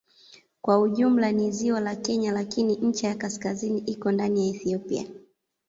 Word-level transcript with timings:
Kwa 0.61 0.89
jumla 0.89 1.31
ni 1.31 1.51
ziwa 1.51 1.79
la 1.79 1.95
Kenya 1.95 2.31
lakini 2.31 2.75
ncha 2.75 3.07
ya 3.07 3.15
kaskazini 3.15 3.79
iko 3.79 4.11
ndani 4.11 4.49
ya 4.49 4.55
Ethiopia. 4.55 5.05